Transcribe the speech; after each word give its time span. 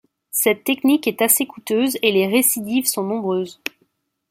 Cette 0.31 0.63
technique 0.63 1.05
est 1.07 1.21
assez 1.21 1.45
coûteuse 1.45 1.95
et 2.01 2.11
les 2.11 2.25
récidives 2.25 2.87
sont 2.87 3.03
nombreuses. 3.03 3.61